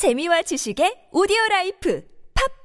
재미와 0.00 0.40
지식의 0.40 1.12
오디오 1.12 1.36
라이프 1.50 2.00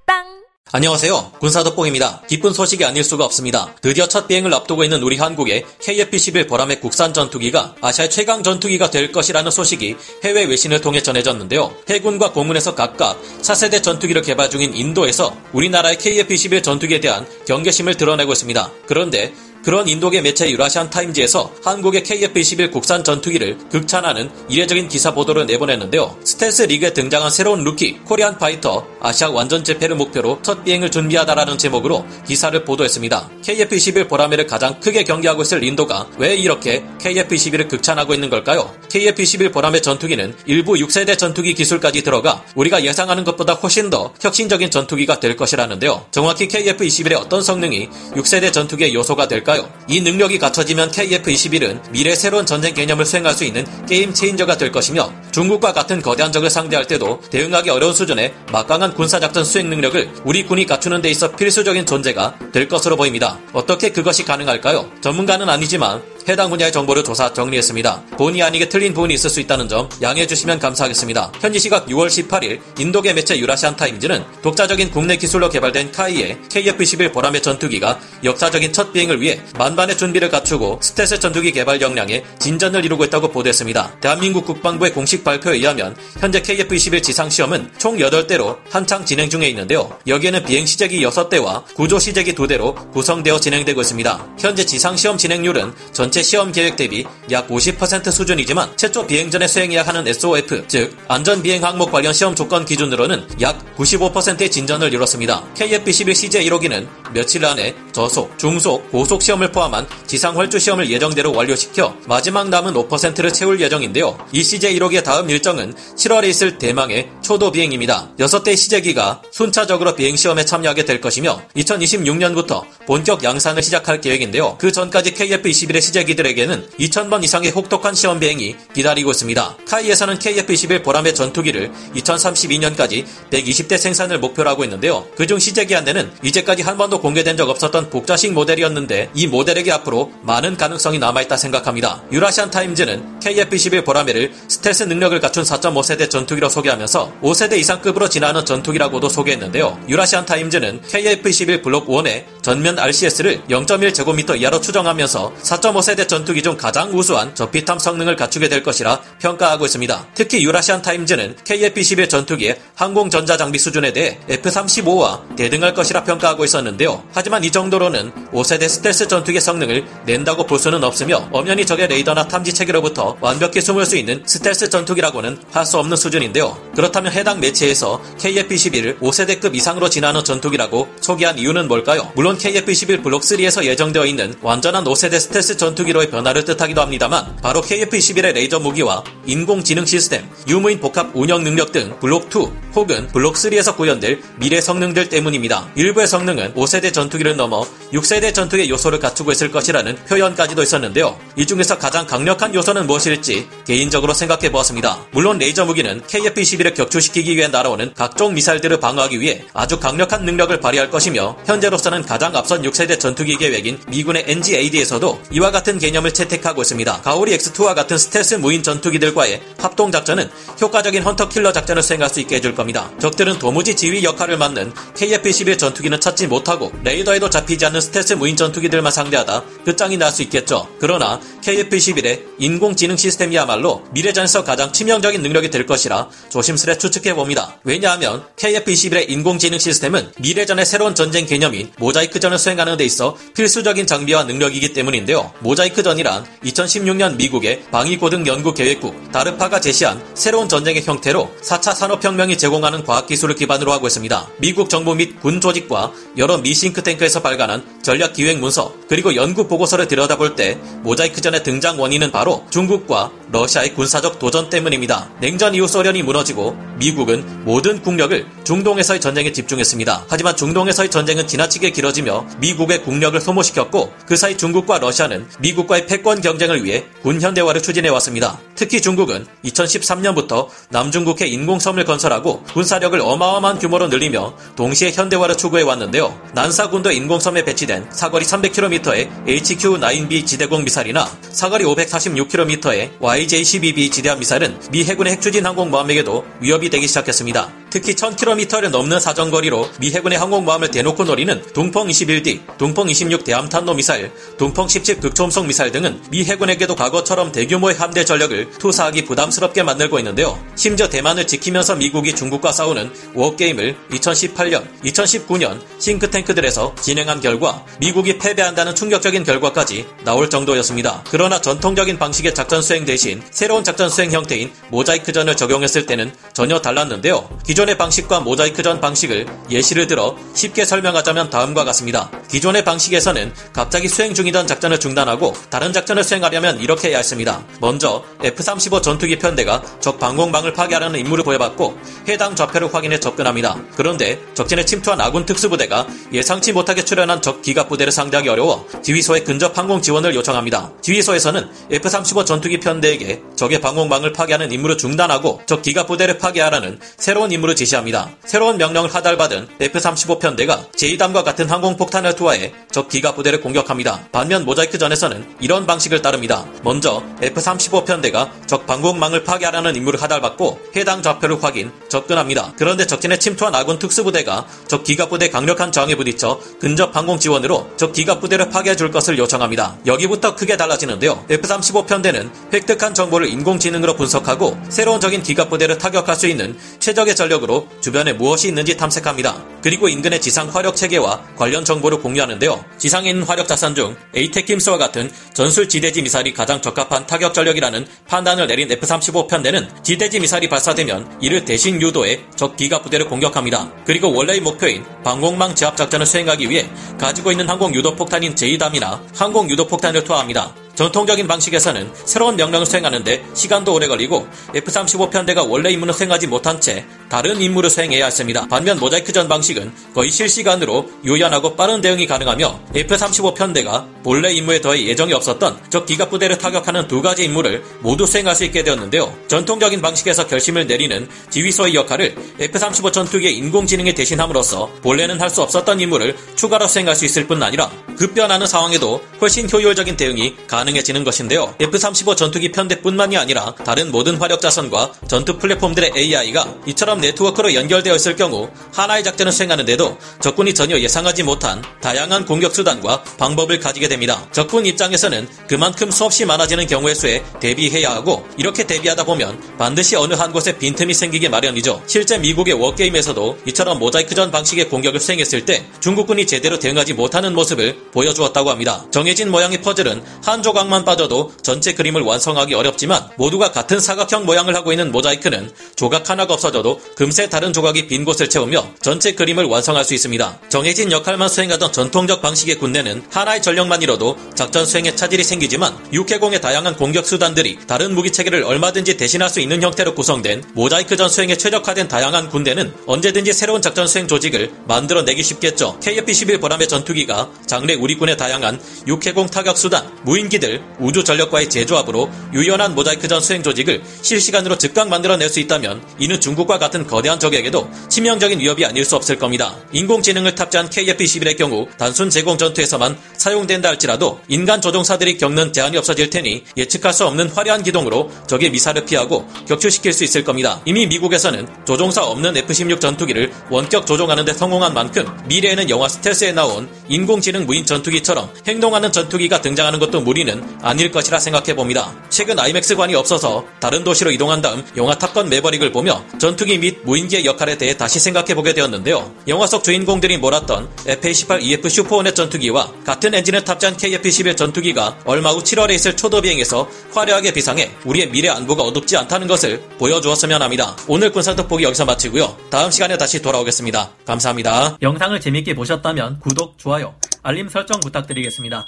팟빵 0.05 0.23
안녕하세요. 0.71 1.33
군사도뽕입니다. 1.41 2.21
기쁜 2.29 2.53
소식이 2.53 2.85
아닐 2.85 3.03
수가 3.03 3.25
없습니다. 3.25 3.75
드디어 3.81 4.07
첫 4.07 4.29
비행을 4.29 4.53
앞두고 4.53 4.85
있는 4.85 5.03
우리 5.03 5.17
한국의 5.17 5.65
KF-21 5.81 6.47
보라매 6.47 6.79
국산 6.79 7.13
전투기가 7.13 7.75
아시아의 7.81 8.09
최강 8.09 8.41
전투기가 8.41 8.89
될 8.89 9.11
것이라는 9.11 9.51
소식이 9.51 9.97
해외 10.23 10.45
외신을 10.45 10.79
통해 10.79 11.03
전해졌는데요. 11.03 11.75
해군과 11.89 12.31
공군에서 12.31 12.73
각각 12.73 13.21
차세대 13.41 13.81
전투기를 13.81 14.21
개발 14.21 14.49
중인 14.49 14.73
인도에서 14.73 15.35
우리나라의 15.51 15.97
KF-21 15.97 16.63
전투기에 16.63 17.01
대한 17.01 17.27
경계심을 17.47 17.97
드러내고 17.97 18.31
있습니다. 18.31 18.71
그런데 18.87 19.33
그런 19.65 19.89
인도계 19.89 20.21
매체 20.21 20.47
유라시안 20.51 20.91
타임즈에서 20.91 21.51
한국의 21.63 22.03
KF-21 22.03 22.71
국산 22.71 23.03
전투기를 23.03 23.57
극찬하는 23.71 24.29
이례적인 24.47 24.89
기사 24.89 25.11
보도를 25.15 25.47
내보냈는데요. 25.47 26.19
스텔스 26.23 26.63
리그에 26.63 26.93
등장한 26.93 27.31
새로운 27.31 27.63
루키 27.63 28.01
Korean 28.05 28.37
fighter 28.37 28.85
아시아 29.01 29.31
완전 29.31 29.63
제패를 29.63 29.95
목표로 29.95 30.39
첫 30.43 30.63
비행을 30.63 30.91
준비하다라는 30.91 31.57
제목으로 31.57 32.05
기사를 32.27 32.63
보도했습니다. 32.63 33.29
KF-21 33.41 34.07
보라매를 34.07 34.45
가장 34.45 34.79
크게 34.79 35.03
경계하고 35.03 35.41
있을 35.41 35.63
인도가 35.63 36.07
왜 36.19 36.35
이렇게 36.35 36.83
KF-21을 36.99 37.67
극찬하고 37.67 38.13
있는 38.13 38.29
걸까요? 38.29 38.71
KF-21 38.89 39.51
보라매 39.51 39.81
전투기는 39.81 40.35
일부 40.45 40.73
6세대 40.73 41.17
전투기 41.17 41.55
기술까지 41.55 42.03
들어가 42.03 42.43
우리가 42.53 42.83
예상하는 42.83 43.23
것보다 43.23 43.53
훨씬 43.53 43.89
더 43.89 44.13
혁신적인 44.21 44.69
전투기가 44.69 45.19
될 45.19 45.35
것이라는데요. 45.35 46.05
정확히 46.11 46.47
KF-21의 46.47 47.15
어떤 47.15 47.41
성능이 47.41 47.89
6세대 48.13 48.53
전투기의 48.53 48.93
요소가 48.93 49.27
될까요? 49.27 49.54
있을까요? 49.55 49.69
이 49.87 50.01
능력이 50.01 50.39
갖춰지면 50.39 50.91
KF-21은 50.91 51.91
미래 51.91 52.15
새로운 52.15 52.45
전쟁 52.45 52.73
개념을 52.73 53.05
수행할 53.05 53.33
수 53.33 53.45
있는 53.45 53.65
게임 53.87 54.13
체인저가 54.13 54.57
될 54.57 54.71
것이며 54.71 55.11
중국과 55.31 55.73
같은 55.73 56.01
거대한 56.01 56.31
적을 56.31 56.49
상대할 56.49 56.85
때도 56.85 57.21
대응하기 57.29 57.69
어려운 57.69 57.93
수준의 57.93 58.33
막강한 58.51 58.93
군사작전 58.93 59.45
수행 59.45 59.69
능력을 59.69 60.09
우리 60.25 60.45
군이 60.45 60.65
갖추는 60.65 61.01
데 61.01 61.09
있어 61.09 61.31
필수적인 61.31 61.85
존재가 61.85 62.51
될 62.51 62.67
것으로 62.67 62.97
보입니다. 62.97 63.39
어떻게 63.53 63.91
그것이 63.91 64.25
가능할까요? 64.25 64.89
전문가는 65.01 65.47
아니지만 65.47 66.01
해당 66.27 66.49
분야의 66.49 66.71
정보를 66.71 67.03
조사 67.03 67.31
정리했습니다. 67.31 68.03
본의 68.17 68.41
아니게 68.41 68.67
틀린 68.67 68.93
부분이 68.93 69.13
있을 69.13 69.29
수 69.29 69.39
있다는 69.39 69.69
점 69.69 69.87
양해해 70.01 70.25
주시면 70.25 70.59
감사하겠습니다. 70.59 71.31
현지 71.39 71.59
시각 71.59 71.87
6월 71.87 72.07
18일 72.07 72.59
인도계 72.79 73.13
매체 73.13 73.37
유라시안 73.37 73.75
타임즈는 73.75 74.23
독자적인 74.41 74.89
국내 74.89 75.17
기술로 75.17 75.49
개발된 75.49 75.91
카이의 75.91 76.39
KF-11 76.49 77.13
보라매 77.13 77.41
전투기가 77.41 77.99
역사적인 78.23 78.73
첫 78.73 78.91
비행을 78.91 79.21
위해 79.21 79.39
만반의 79.57 79.97
준비를 79.97 80.29
갖추고 80.29 80.79
스텔스 80.81 81.19
전투기 81.19 81.51
개발 81.51 81.79
역량에 81.79 82.23
진전을 82.39 82.83
이루고 82.85 83.05
있다고 83.05 83.29
보도했습니다. 83.29 83.99
대한민국 84.01 84.45
국방부의 84.45 84.93
공식 84.93 85.23
발표에 85.23 85.57
의하면 85.57 85.95
현재 86.19 86.41
KF-21 86.41 87.03
지상 87.03 87.29
시험은 87.29 87.69
총 87.77 87.97
8대로 87.97 88.57
한창 88.71 89.05
진행 89.05 89.29
중에 89.29 89.47
있는데요. 89.49 89.95
여기에는 90.07 90.43
비행 90.45 90.65
시제기 90.65 91.05
6대와 91.05 91.65
구조 91.75 91.99
시제기 91.99 92.33
2대로 92.33 92.91
구성되어 92.91 93.39
진행되고 93.39 93.79
있습니다. 93.79 94.27
현재 94.39 94.65
지상 94.65 94.97
시험 94.97 95.17
진행률은 95.17 95.73
전체 95.91 96.14
전체 96.15 96.29
시험 96.29 96.53
계획 96.53 96.77
대비 96.77 97.05
약 97.29 97.49
50% 97.49 98.09
수준이지만 98.09 98.77
최초 98.77 99.05
비행 99.05 99.29
전에 99.29 99.49
수행해야 99.49 99.83
하는 99.83 100.07
SOF, 100.07 100.63
즉 100.65 100.95
안전 101.09 101.41
비행 101.41 101.61
항목 101.61 101.91
관련 101.91 102.13
시험 102.13 102.33
조건 102.33 102.63
기준으로는 102.63 103.27
약 103.41 103.75
95%의 103.75 104.49
진전을 104.49 104.93
이뤘습니다. 104.93 105.43
KF-11 105.55 106.15
CJ 106.15 106.49
1호기는 106.49 106.87
며칠 107.11 107.43
안에 107.43 107.75
저속, 107.91 108.37
중속, 108.39 108.89
고속 108.91 109.21
시험을 109.21 109.51
포함한 109.51 109.87
지상 110.07 110.37
활주 110.37 110.57
시험을 110.57 110.89
예정대로 110.89 111.33
완료시켜 111.33 111.93
마지막 112.07 112.47
남은 112.47 112.73
5%를 112.75 113.33
채울 113.33 113.59
예정인데요. 113.59 114.17
이 114.31 114.41
CJ 114.41 114.79
1호기의 114.79 115.03
다음 115.03 115.29
일정은 115.29 115.73
7월에 115.97 116.29
있을 116.29 116.57
대망의 116.57 117.09
초도 117.21 117.51
비행입니다. 117.51 118.11
6대 118.19 118.55
시제기가 118.55 119.21
순차적으로 119.31 119.95
비행 119.95 120.15
시험에 120.15 120.45
참여하게 120.45 120.85
될 120.85 121.01
것이며 121.01 121.41
2026년부터 121.57 122.63
본격 122.85 123.21
양산을 123.21 123.61
시작할 123.61 123.99
계획인데요. 123.99 124.55
그 124.57 124.71
전까지 124.71 125.11
KF-21의 125.11 125.81
시제 126.05 126.13
기들에게는 126.13 126.67
2000번 126.79 127.23
이상의 127.23 127.51
혹독한 127.51 127.95
시험 127.95 128.19
비행이 128.19 128.55
기다리고 128.73 129.11
있습니다. 129.11 129.57
카이에서는 129.67 130.19
KF-21 130.19 130.83
보람의 130.83 131.15
전투기를 131.15 131.71
2032년까지 131.95 133.05
120대 133.31 133.77
생산을 133.77 134.19
목표로 134.19 134.49
하고 134.49 134.63
있는데요. 134.63 135.05
그중 135.17 135.39
시제기 135.39 135.73
한 135.73 135.83
대는 135.83 136.11
이제까지 136.23 136.61
한 136.61 136.77
번도 136.77 137.01
공개된 137.01 137.35
적 137.35 137.49
없었던 137.49 137.89
복좌식 137.89 138.33
모델이었는데 138.33 139.09
이 139.13 139.27
모델에게 139.27 139.71
앞으로 139.71 140.11
많은 140.21 140.55
가능성이 140.57 140.99
남아있다 140.99 141.35
생각합니다. 141.37 142.03
유라시안 142.11 142.51
타임즈는 142.51 143.19
KF-21 143.19 143.83
보라매를 143.83 144.33
스텔스 144.47 144.83
능력을 144.83 145.19
갖춘 145.19 145.43
4.5세대 145.43 146.09
전투기로 146.09 146.49
소개하면서 146.49 147.13
5세대 147.21 147.57
이상급으로 147.57 148.09
진화하는 148.09 148.45
전투기라고도 148.45 149.09
소개했는데요. 149.09 149.79
유라시안 149.89 150.25
타임즈는 150.25 150.81
KF-21 150.83 151.63
블록 151.63 151.87
1의 151.87 152.25
전면 152.41 152.77
RCS를 152.77 153.41
0.1제곱미터 153.49 154.39
이하로 154.39 154.61
추정하면서 154.61 155.33
4.5세대 155.41 155.94
차세대 155.95 156.07
전투기 156.07 156.43
중 156.43 156.57
가장 156.57 156.91
우수한 156.93 157.33
저피탐 157.33 157.79
성능을 157.79 158.15
갖추게 158.15 158.49
될 158.49 158.61
것이라 158.61 158.99
평가하고 159.19 159.65
있습니다. 159.65 160.07
특히 160.13 160.43
유라시안 160.43 160.81
타임즈는 160.81 161.37
KF-21 161.43 162.09
전투기의 162.09 162.59
항공 162.75 163.09
전자 163.09 163.37
장비 163.37 163.57
수준에 163.57 163.93
대해 163.93 164.19
F-35와 164.29 165.35
대등할 165.35 165.73
것이라 165.73 166.03
평가하고 166.03 166.43
있었는데요. 166.43 167.03
하지만 167.13 167.43
이 167.43 167.51
정도로는 167.51 168.11
5세대 168.33 168.67
스텔스 168.67 169.07
전투기 169.07 169.39
성능을 169.39 169.85
낸다고 170.05 170.45
볼 170.45 170.59
수는 170.59 170.83
없으며 170.83 171.29
엄연히 171.31 171.65
적의 171.65 171.87
레이더나 171.87 172.27
탐지 172.27 172.53
체계로부터 172.53 173.17
완벽히 173.21 173.61
숨을 173.61 173.85
수 173.85 173.95
있는 173.95 174.21
스텔스 174.25 174.69
전투기라고는 174.69 175.39
할 175.51 175.65
수 175.65 175.79
없는 175.79 175.97
수준인데요. 175.97 176.55
그렇다면 176.75 177.11
해당 177.11 177.39
매체에서 177.39 177.99
KF-21을 178.19 178.99
5세대급 178.99 179.55
이상으로 179.55 179.89
진화하는 179.89 180.23
전투기라고 180.23 180.87
소개한 181.01 181.39
이유는 181.39 181.67
뭘까요? 181.67 182.11
물론 182.15 182.37
KF-21 182.37 183.01
블록 183.01 183.23
3에서 183.23 183.63
예정되어 183.63 184.05
있는 184.05 184.35
완전한 184.43 184.83
5세대 184.83 185.19
스텔스 185.19 185.57
전투기 185.57 185.84
전투기로의 185.85 186.09
변화를 186.09 186.43
뜻하기도 186.45 186.81
합니다만 186.81 187.35
바로 187.41 187.61
KF-21의 187.61 188.33
레이저 188.33 188.59
무기와 188.59 189.03
인공지능 189.25 189.85
시스템, 189.85 190.27
유무인 190.47 190.79
복합 190.79 191.15
운영 191.15 191.43
능력 191.43 191.71
등 191.71 191.97
블록 191.99 192.35
2 192.35 192.47
혹은 192.75 193.07
블록 193.07 193.35
3에서 193.35 193.75
구현될 193.75 194.21
미래 194.37 194.59
성능들 194.59 195.09
때문입니다. 195.09 195.69
일부의 195.75 196.07
성능은 196.07 196.53
5세대 196.55 196.93
전투기를 196.93 197.35
넘어 197.35 197.65
6세대 197.93 198.33
전투기의 198.33 198.69
요소를 198.69 198.99
갖추고 198.99 199.31
있을 199.31 199.51
것이라는 199.51 199.95
표현까지도 200.07 200.61
있었는데요. 200.61 201.17
이 201.37 201.45
중에서 201.45 201.77
가장 201.77 202.05
강력한 202.05 202.53
요소는 202.53 202.87
무엇일지 202.87 203.47
개인적으로 203.65 204.13
생각해 204.13 204.51
보았습니다. 204.51 205.05
물론 205.11 205.37
레이저 205.37 205.65
무기는 205.65 206.01
KF-21을 206.01 206.75
격추시키기 206.75 207.35
위해 207.35 207.47
날아오는 207.47 207.93
각종 207.95 208.33
미사일들을 208.33 208.79
방어하기 208.79 209.19
위해 209.21 209.45
아주 209.53 209.79
강력한 209.79 210.25
능력을 210.25 210.59
발휘할 210.59 210.89
것이며 210.89 211.37
현재로서는 211.45 212.03
가장 212.03 212.35
앞선 212.35 212.61
6세대 212.63 212.99
전투기 212.99 213.37
계획인 213.37 213.79
미군의 213.87 214.25
NGAD에서도 214.27 215.21
이와 215.31 215.51
같은 215.51 215.64
같은 215.65 215.79
개념을 215.79 216.13
채택하고 216.13 216.61
있습니다. 216.61 217.01
가오리 217.01 217.35
X2와 217.37 217.73
같은 217.73 217.97
스텔스 217.97 218.35
무인 218.35 218.61
전투기들과의 218.61 219.41
합동 219.57 219.91
작전은 219.91 220.29
효과적인 220.61 221.01
hunter 221.01 221.27
killer 221.29 221.51
작전을 221.51 221.81
수행할 221.81 222.07
수 222.09 222.19
있게 222.19 222.35
해줄 222.35 222.53
겁니다. 222.53 222.91
적들은 222.99 223.39
도무지 223.39 223.75
지휘 223.75 224.03
역할을 224.03 224.37
맡는 224.37 224.71
KF-21 224.93 225.57
전투기는 225.57 225.99
찾지 225.99 226.27
못하고 226.27 226.71
레이더에도 226.83 227.31
잡히지 227.31 227.65
않는 227.65 227.81
스텔스 227.81 228.13
무인 228.13 228.35
전투기들만 228.35 228.91
상대하다 228.91 229.43
끝장이 229.65 229.97
날 229.97 230.11
수 230.11 230.21
있겠죠. 230.21 230.67
그러나 230.79 231.19
KF-21의 231.41 232.21
인공지능 232.37 232.95
시스템이야말로 232.95 233.83
미래전에서 233.91 234.43
가장 234.43 234.71
치명적인 234.71 235.21
능력이 235.21 235.49
될 235.49 235.65
것이라 235.65 236.09
조심스레 236.29 236.77
추측해 236.77 237.15
봅니다. 237.15 237.57
왜냐하면 237.63 238.23
KF-21의 238.37 239.09
인공지능 239.09 239.57
시스템은 239.57 240.11
미래전의 240.19 240.65
새로운 240.65 240.93
전쟁 240.93 241.25
개념인 241.25 241.71
모자이크전을 241.79 242.37
수행하는 242.37 242.77
데 242.77 242.85
있어 242.85 243.17
필수적인 243.35 243.87
장비와 243.87 244.25
능력이기 244.25 244.73
때문인데요. 244.73 245.33
모자이크 245.55 245.83
전이란 245.83 246.25
2016년 246.43 247.15
미국의 247.15 247.63
방위고등연구계획국 247.71 249.13
다르파가 249.13 249.61
제시한 249.61 250.03
새로운 250.13 250.49
전쟁의 250.49 250.83
형태로 250.83 251.31
4차 251.41 251.73
산업혁명이 251.73 252.37
제공하는 252.37 252.83
과학기술을 252.83 253.35
기반으로 253.35 253.71
하고 253.71 253.87
있습니다. 253.87 254.27
미국 254.39 254.69
정부 254.69 254.95
및 254.95 255.21
군 255.21 255.39
조직과 255.39 255.93
여러 256.17 256.39
미 256.39 256.53
싱크탱크에서 256.53 257.21
발간한 257.21 257.81
전략기획 257.83 258.39
문서 258.39 258.73
그리고 258.89 259.15
연구 259.15 259.47
보고서를 259.47 259.87
들여다볼 259.87 260.35
때 260.35 260.59
모자이크전의 260.83 261.43
등장 261.43 261.79
원인은 261.79 262.11
바로 262.11 262.45
중국과 262.49 263.11
러시아의 263.31 263.73
군사적 263.73 264.19
도전 264.19 264.49
때문입니다. 264.49 265.09
냉전 265.19 265.55
이후 265.55 265.67
소련이 265.67 266.03
무너지고 266.03 266.55
미국은 266.77 267.43
모든 267.43 267.81
국력을 267.81 268.25
중동에서의 268.43 269.01
전쟁에 269.01 269.31
집중했습니다. 269.31 270.05
하지만 270.07 270.35
중동에서의 270.35 270.89
전쟁은 270.89 271.27
지나치게 271.27 271.71
길어지며 271.71 272.25
미국의 272.39 272.83
국력을 272.83 273.19
소모시켰고 273.19 273.93
그 274.05 274.15
사이 274.15 274.37
중국과 274.37 274.79
러시아는 274.79 275.27
미국과의 275.39 275.87
패권 275.87 276.21
경쟁을 276.21 276.63
위해 276.63 276.85
군 277.01 277.21
현대화를 277.21 277.61
추진해 277.61 277.89
왔습니다. 277.89 278.39
특히 278.55 278.81
중국은 278.81 279.25
2013년부터 279.43 280.47
남중국해 280.69 281.27
인공섬을 281.27 281.85
건설하고 281.85 282.43
군사력을 282.43 282.99
어마어마한 283.01 283.59
규모로 283.59 283.87
늘리며 283.87 284.33
동시에 284.55 284.91
현대화를 284.91 285.35
추구해 285.35 285.63
왔는데요. 285.63 286.17
난사군도 286.33 286.91
인공섬에 286.91 287.43
배치된 287.45 287.87
사거리 287.91 288.25
300km의 288.25 289.25
HQ-9B 289.27 290.25
지대공 290.25 290.63
미사일이나 290.63 291.09
사거리 291.31 291.65
546km의 291.65 292.91
YJ-12B 293.15 293.93
지대함 293.93 294.19
미사일은 294.19 294.59
미 294.71 294.83
해군의 294.83 295.13
핵추진 295.13 295.45
항공모함에게도 295.45 296.25
위협이 296.41 296.69
되기 296.69 296.85
시작했습니다. 296.85 297.64
특히 297.75 297.93
1000km를 297.93 298.69
넘는 298.69 299.01
사정거리로 299.01 299.67
미 299.81 299.91
해군의 299.91 300.17
항공모함을 300.17 300.71
대놓고 300.71 301.03
노리는 301.03 301.43
동펑 301.53 301.89
21D, 301.89 302.57
동펑 302.57 302.87
26 302.87 303.25
대함탄도 303.25 303.73
미사일, 303.73 304.13
동펑 304.37 304.69
17 304.69 305.01
극초음속 305.01 305.45
미사일 305.45 305.73
등은 305.73 306.01
미 306.09 306.23
해군에게도 306.23 306.73
과거처럼 306.73 307.33
대규모의 307.33 307.75
함대 307.75 308.05
전력을 308.05 308.51
투사하기 308.59 309.03
부담스럽게 309.03 309.63
만들고 309.63 309.99
있는데요. 309.99 310.41
심지어 310.55 310.87
대만을 310.87 311.27
지키면서 311.27 311.75
미국이 311.75 312.15
중국과 312.15 312.53
싸우는 312.53 312.93
워게임을 313.13 313.75
2018년, 313.91 314.63
2019년 314.85 315.59
싱크탱크들에서 315.77 316.75
진행한 316.81 317.19
결과 317.19 317.65
미국이 317.81 318.17
패배한다는 318.17 318.73
충격적인 318.73 319.25
결과까지 319.25 319.85
나올 320.05 320.29
정도였습니다. 320.29 321.03
그러나 321.09 321.41
전통적인 321.41 321.99
방식의 321.99 322.33
작전 322.35 322.61
수행 322.61 322.85
대신 322.85 323.21
새로운 323.31 323.65
작전 323.65 323.89
수행 323.89 324.13
형태인 324.13 324.53
모자이크전을 324.69 325.35
적용했을 325.35 325.85
때는 325.85 326.13
전혀 326.31 326.61
달랐는데요. 326.61 327.27
기존 327.45 327.64
의 327.69 327.77
방식과 327.77 328.19
모자이크전 328.19 328.79
방식을 328.79 329.25
예시를 329.49 329.87
들어 329.87 330.15
쉽게 330.33 330.65
설명하자면 330.65 331.29
다음과 331.29 331.63
같습니다. 331.65 332.11
기존의 332.29 332.63
방식에서는 332.63 333.33
갑자기 333.53 333.87
수행 333.87 334.13
중이던 334.13 334.45
작전을 334.45 334.79
중단하고 334.79 335.33
다른 335.49 335.73
작전을 335.73 336.03
수행하려면 336.03 336.59
이렇게 336.59 336.89
해야 336.89 336.97
했습니다. 336.97 337.43
먼저 337.59 338.03
F-35 338.23 338.83
전투기 338.83 339.17
편대가 339.17 339.63
적 339.79 339.99
방공망을 339.99 340.53
파괴하려는 340.53 340.99
임무를 340.99 341.23
보여받고 341.23 341.77
해당 342.07 342.35
좌표를 342.35 342.73
확인해 342.73 342.99
접근합니다. 342.99 343.57
그런데 343.75 344.19
적진에 344.35 344.65
침투한 344.65 345.01
아군 345.01 345.25
특수부대가 345.25 345.87
예상치 346.13 346.53
못하게 346.53 346.85
출현한 346.85 347.21
적 347.21 347.41
기갑 347.41 347.69
부대를 347.69 347.91
상대하기 347.91 348.29
어려워 348.29 348.67
지휘소에 348.83 349.21
근접 349.21 349.57
항공 349.57 349.81
지원을 349.81 350.13
요청합니다. 350.13 350.71
지휘소에서는 350.81 351.49
F-35 351.71 352.25
전투기 352.25 352.59
편대에게 352.59 353.21
적의 353.35 353.61
방공망을 353.61 354.13
파괴하는 354.13 354.51
임무를 354.51 354.77
중단하고 354.77 355.41
적 355.45 355.61
기갑 355.61 355.87
부대를 355.87 356.17
파괴하라는 356.19 356.79
새로운 356.97 357.31
임무를 357.31 357.54
지시합니다. 357.55 358.09
새로운 358.25 358.57
명령을 358.57 358.93
하달받은 358.93 359.47
F-35 359.61 360.19
편대가 360.19 360.65
제2담과 360.75 361.23
같은 361.23 361.49
항공폭탄을 361.49 362.15
투하해 362.15 362.53
적 362.71 362.89
기갑부대를 362.89 363.39
공격합니다. 363.39 364.09
반면 364.11 364.43
모자이크 364.43 364.77
전에서는 364.77 365.37
이런 365.39 365.65
방식을 365.65 366.01
따릅니다. 366.01 366.45
먼저 366.63 367.01
F-35 367.21 367.85
편대가 367.85 368.31
적 368.45 368.65
방공망을 368.65 369.23
파괴하라는 369.23 369.75
임무를 369.75 370.01
하달받고 370.01 370.59
해당 370.75 371.01
좌표를 371.01 371.41
확인, 371.41 371.71
접근합니다. 371.87 372.53
그런데 372.57 372.85
적진에 372.85 373.17
침투한 373.17 373.55
아군 373.55 373.79
특수부대가 373.79 374.45
적 374.67 374.83
기갑부대 374.83 375.29
강력한 375.29 375.71
저항에 375.71 375.95
부딪혀 375.95 376.39
근접 376.59 376.95
항공 376.95 377.19
지원으로 377.19 377.69
적 377.77 377.93
기갑부대를 377.93 378.49
파괴해 378.49 378.75
줄 378.75 378.91
것을 378.91 379.17
요청합니다. 379.17 379.77
여기부터 379.85 380.35
크게 380.35 380.57
달라지는데요. 380.57 381.25
F-35 381.29 381.87
편대는 381.87 382.29
획득한 382.53 382.93
정보를 382.93 383.29
인공지능으로 383.29 383.95
분석하고 383.95 384.57
새로운 384.69 384.99
적인 384.99 385.23
기갑부대를 385.23 385.77
타격할 385.77 386.15
수 386.15 386.27
있는 386.27 386.57
최적의 386.79 387.15
전력 387.15 387.44
으로 387.45 387.67
주변에 387.79 388.11
무엇이 388.11 388.47
있는지 388.47 388.75
탐색합니다. 388.75 389.41
그리고 389.61 389.87
인근의 389.87 390.19
지상 390.19 390.49
화력 390.49 390.75
체계와 390.75 391.21
관련 391.37 391.63
정보를 391.63 391.99
공유하는데요. 391.99 392.65
있는 393.05 393.23
화력 393.23 393.47
자산 393.47 393.75
중 393.75 393.95
에이테킴스와 394.15 394.77
같은 394.77 395.11
전술 395.33 395.69
지대지 395.69 396.01
미사일이 396.01 396.33
가장 396.33 396.59
적합한 396.61 397.05
타격 397.05 397.33
전력이라는 397.33 397.85
판단을 398.07 398.47
내린 398.47 398.71
F-35 398.71 399.27
편대는 399.27 399.69
지대지 399.83 400.19
미사일이 400.19 400.49
발사되면 400.49 401.19
이를 401.21 401.45
대신 401.45 401.81
유도해 401.81 402.19
적 402.35 402.57
기갑 402.57 402.83
부대를 402.83 403.07
공격합니다. 403.07 403.71
그리고 403.85 404.11
원래의 404.11 404.41
목표인 404.41 404.83
방공망 405.03 405.55
제압 405.55 405.77
작전을 405.77 406.05
수행하기 406.05 406.49
위해 406.49 406.67
가지고 406.99 407.31
있는 407.31 407.47
항공 407.47 407.75
유도 407.75 407.95
폭탄인 407.95 408.33
제2담이나 408.35 409.01
항공 409.15 409.49
유도 409.51 409.67
폭탄을 409.67 410.03
투하합니다. 410.03 410.64
전통적인 410.75 411.27
방식에서는 411.27 411.91
새로운 412.05 412.35
명령을 412.35 412.65
수행하는데 412.65 413.23
시간도 413.33 413.73
오래 413.73 413.87
걸리고 413.87 414.27
F-35 414.53 415.09
편대가 415.09 415.43
원래 415.43 415.71
임무를 415.71 415.93
수행하지 415.93 416.27
못한 416.27 416.59
채 416.59 416.85
다른 417.09 417.41
임무를 417.41 417.69
수행해야 417.69 418.05
했습니다. 418.05 418.47
반면 418.49 418.79
모자이크전 418.79 419.27
방식은 419.27 419.71
거의 419.93 420.09
실시간으로 420.11 420.89
유연하고 421.03 421.55
빠른 421.55 421.81
대응이 421.81 422.07
가능하며 422.07 422.59
F-35 422.75 423.35
편대가 423.35 423.87
본래 424.03 424.33
임무에 424.33 424.61
더해 424.61 424.85
예정이 424.85 425.13
없었던 425.13 425.69
적 425.69 425.85
기갑 425.85 426.09
부대를 426.09 426.37
타격하는 426.37 426.87
두 426.87 427.01
가지 427.01 427.23
임무를 427.25 427.63
모두 427.81 428.05
수행할 428.05 428.35
수 428.35 428.43
있게 428.45 428.63
되었는데요. 428.63 429.13
전통적인 429.27 429.81
방식에서 429.81 430.27
결심을 430.27 430.67
내리는 430.67 431.07
지휘소의 431.29 431.75
역할을 431.75 432.15
F-35 432.39 432.91
전투기의 432.91 433.37
인공지능에 433.37 433.93
대신함으로써 433.93 434.71
본래는 434.81 435.21
할 435.21 435.35
수 435.35 435.41
없었던 435.41 435.81
임무를 435.81 436.15
추가로 436.35 436.67
수행할 436.67 436.95
수 436.95 437.03
있을 437.03 437.27
뿐 437.27 437.43
아니라 437.43 437.69
급변하는 437.97 438.47
상황에도 438.47 439.01
훨씬 439.19 439.49
효율적인 439.49 439.97
대응이 439.97 440.35
가능 440.47 440.64
해지는 440.73 441.03
것인데요. 441.03 441.53
F-35 441.59 442.17
전투기 442.17 442.51
편대뿐만이 442.51 443.17
아니라 443.17 443.53
다른 443.63 443.91
모든 443.91 444.15
화력 444.15 444.41
자선과 444.41 444.93
전투 445.07 445.37
플랫폼들의 445.37 445.91
AI가 445.95 446.55
이처럼 446.67 447.01
네트워크로 447.01 447.53
연결되어 447.53 447.95
있을 447.95 448.15
경우 448.15 448.49
하나의 448.73 449.03
작전을 449.03 449.31
수행하는데도 449.31 449.97
적군이 450.21 450.53
전혀 450.53 450.79
예상하지 450.79 451.23
못한 451.23 451.61
다양한 451.81 452.25
공격 452.25 452.55
수단과 452.55 453.03
방법을 453.19 453.59
가지게 453.59 453.87
됩니다. 453.87 454.25
적군 454.31 454.65
입장에서는 454.65 455.27
그만큼 455.47 455.91
수없이 455.91 456.25
많아지는 456.25 456.65
경우의 456.65 456.95
수에 456.95 457.23
대비해야 457.39 457.91
하고 457.91 458.25
이렇게 458.37 458.65
대비하다 458.65 459.03
보면 459.03 459.39
반드시 459.57 459.95
어느 459.95 460.13
한 460.13 460.31
곳에 460.31 460.57
빈틈이 460.57 460.93
생기기 460.93 461.29
마련이죠. 461.29 461.83
실제 461.85 462.17
미국의 462.17 462.55
워게임에서도 462.55 463.37
이처럼 463.47 463.79
모자이크전 463.79 464.31
방식의 464.31 464.69
공격을 464.69 464.99
수행했을 464.99 465.45
때 465.45 465.65
중국군이 465.79 466.25
제대로 466.25 466.57
대응하지 466.57 466.93
못하는 466.93 467.33
모습을 467.33 467.77
보여주었다고 467.91 468.49
합니다. 468.49 468.85
정해진 468.91 469.29
모양의 469.29 469.61
퍼즐은 469.61 470.03
한 470.23 470.41
조각 470.41 470.54
만 470.63 470.85
빠져도 470.85 471.33
전체 471.41 471.73
그림을 471.73 472.01
완성하기 472.01 472.53
어렵지만 472.53 473.09
모두가 473.17 473.51
같은 473.51 473.79
사각형 473.79 474.25
모양을 474.25 474.55
하고 474.55 474.71
있는 474.71 474.91
모자이크는 474.91 475.51
조각 475.75 476.09
하나가 476.09 476.33
없어져도 476.33 476.79
금세 476.95 477.29
다른 477.29 477.51
조각이 477.51 477.87
빈 477.87 478.05
곳을 478.05 478.29
채우며 478.29 478.65
전체 478.81 479.13
그림을 479.13 479.45
완성할 479.45 479.83
수 479.83 479.93
있습니다. 479.93 480.39
정해진 480.49 480.91
역할만 480.91 481.27
수행하던 481.27 481.71
전통적 481.73 482.21
방식의 482.21 482.57
군대는 482.57 483.03
하나의 483.11 483.41
전력만이라도 483.41 484.17
작전 484.33 484.65
수행에 484.65 484.95
차질이 484.95 485.23
생기지만 485.23 485.77
육해공의 485.91 486.39
다양한 486.39 486.77
공격 486.77 487.05
수단들이 487.05 487.59
다른 487.67 487.93
무기 487.93 488.11
체계를 488.11 488.43
얼마든지 488.43 488.97
대신할 488.97 489.29
수 489.29 489.39
있는 489.41 489.61
형태로 489.61 489.93
구성된 489.95 490.43
모자이크전 490.53 491.09
수행에 491.09 491.35
최적화된 491.35 491.87
다양한 491.87 492.29
군대는 492.29 492.73
언제든지 492.85 493.33
새로운 493.33 493.61
작전 493.61 493.87
수행 493.87 494.07
조직을 494.07 494.51
만들어내기 494.67 495.21
쉽겠죠. 495.21 495.79
KF-11 495.81 496.39
보람의 496.39 496.67
전투기가 496.67 497.29
장래 497.45 497.73
우리군의 497.73 498.17
다양한 498.17 498.61
육해공 498.87 499.27
타격 499.27 499.57
수단, 499.57 499.91
무인기 500.03 500.39
들, 500.45 500.61
우주 500.79 501.03
전력과의 501.03 501.49
재조합으로 501.49 502.07
유연한 502.33 502.75
모자이크전 502.75 503.19
수행 503.19 503.41
조직을 503.41 503.81
실시간으로 504.03 504.57
즉각 504.59 504.89
만들어낼 504.89 505.27
수 505.27 505.39
있다면 505.39 505.83
이는 505.97 506.21
중국과 506.21 506.59
같은 506.59 506.85
거대한 506.85 507.19
적에게도 507.19 507.67
치명적인 507.89 508.39
위협이 508.39 508.63
아닐 508.63 508.85
수 508.85 508.95
없을 508.95 509.17
겁니다. 509.17 509.55
인공지능을 509.71 510.35
탑재한 510.35 510.69
KF-11의 510.69 511.35
경우 511.35 511.67
단순 511.79 512.11
제공 512.11 512.37
전투에서만 512.37 512.95
사용된다 513.17 513.69
할지라도 513.69 514.19
인간 514.27 514.61
조종사들이 514.61 515.17
겪는 515.17 515.51
제한이 515.51 515.77
없어질 515.77 516.11
테니 516.11 516.43
예측할 516.57 516.93
수 516.93 517.07
없는 517.07 517.29
화려한 517.29 517.63
기동으로 517.63 518.11
적의 518.27 518.51
미사를 518.51 518.85
피하고 518.85 519.27
격추시킬 519.47 519.93
수 519.93 520.03
있을 520.03 520.23
겁니다. 520.23 520.61
이미 520.65 520.85
미국에서는 520.85 521.47
조종사 521.65 522.03
없는 522.03 522.37
F-16 522.37 522.79
전투기를 522.79 523.31
원격 523.49 523.87
조종하는 523.87 524.25
데 524.25 524.33
성공한 524.33 524.75
만큼 524.75 525.05
미래에는 525.25 525.71
영화 525.71 525.87
스텔스에 525.87 526.33
나온 526.33 526.69
인공지능 526.87 527.47
무인 527.47 527.65
전투기처럼 527.65 528.29
행동하는 528.47 528.91
전투기가 528.91 529.41
등장하는 529.41 529.79
것도 529.79 530.01
무리는 530.01 530.34
아닐 530.61 530.91
것이라 530.91 531.19
생각해 531.19 531.55
봅니다. 531.55 531.93
최근 532.09 532.39
IMAX관이 532.39 532.95
없어서 532.95 533.45
다른 533.59 533.83
도시로 533.83 534.11
이동한 534.11 534.41
다음 534.41 534.63
영화 534.77 534.97
탑건 534.97 535.29
매버릭을 535.29 535.71
보며 535.71 536.03
전투기 536.17 536.57
및 536.57 536.79
무인기의 536.83 537.25
역할에 537.25 537.57
대해 537.57 537.75
다시 537.77 537.99
생각해 537.99 538.35
보게 538.35 538.53
되었는데요. 538.53 539.13
영화 539.27 539.47
속 539.47 539.63
주인공들이 539.63 540.17
몰았던 540.17 540.69
F-18EF 540.87 541.69
슈퍼호넷 541.69 542.15
전투기와 542.15 542.71
같은 542.85 543.13
엔진을 543.13 543.43
탑재한 543.43 543.77
KF-11 543.77 544.37
전투기가 544.37 544.97
얼마 545.05 545.31
후 545.31 545.43
7월에 545.43 545.73
있을 545.73 545.95
초도 545.95 546.21
비행에서 546.21 546.67
화려하게 546.93 547.33
비상해 547.33 547.71
우리의 547.85 548.09
미래 548.09 548.29
안보가 548.29 548.63
어둡지 548.63 548.97
않다는 548.97 549.27
것을 549.27 549.61
보여주었으면 549.77 550.41
합니다. 550.41 550.75
오늘 550.87 551.11
군사 551.11 551.35
돋보기 551.35 551.63
여기서 551.63 551.85
마치고요. 551.85 552.35
다음 552.49 552.71
시간에 552.71 552.97
다시 552.97 553.21
돌아오겠습니다. 553.21 553.89
감사합니다. 554.05 554.77
영상을 554.81 555.19
재밌게 555.19 555.55
보셨다면 555.55 556.19
구독, 556.19 556.57
좋아요, 556.57 556.95
알림 557.23 557.49
설정 557.49 557.79
부탁드리겠습니다. 557.79 558.67